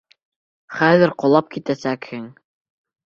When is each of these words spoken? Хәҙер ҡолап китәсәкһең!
Хәҙер 0.77 1.13
ҡолап 1.23 1.53
китәсәкһең! 1.57 2.29